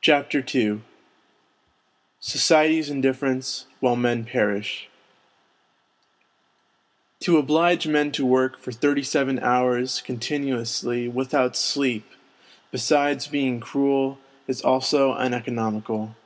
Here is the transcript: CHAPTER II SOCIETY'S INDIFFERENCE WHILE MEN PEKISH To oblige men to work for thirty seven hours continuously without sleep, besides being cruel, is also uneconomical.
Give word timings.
CHAPTER 0.00 0.42
II 0.54 0.80
SOCIETY'S 2.20 2.88
INDIFFERENCE 2.88 3.66
WHILE 3.80 3.96
MEN 3.96 4.24
PEKISH 4.24 4.88
To 7.20 7.36
oblige 7.36 7.86
men 7.86 8.10
to 8.12 8.24
work 8.24 8.58
for 8.58 8.72
thirty 8.72 9.02
seven 9.02 9.38
hours 9.40 10.00
continuously 10.00 11.08
without 11.08 11.56
sleep, 11.56 12.06
besides 12.70 13.26
being 13.26 13.60
cruel, 13.60 14.18
is 14.48 14.62
also 14.62 15.12
uneconomical. 15.12 16.16